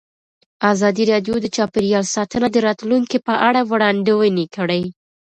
[0.73, 4.83] ازادي راډیو د چاپیریال ساتنه د راتلونکې په اړه وړاندوینې کړې.